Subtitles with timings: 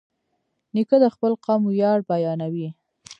[0.73, 2.67] نیکه د خپل قوم ویاړ بیانوي.